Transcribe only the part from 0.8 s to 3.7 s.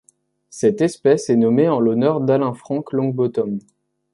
espèce est nommée en l'honneur d'Alan Frank Longbottom.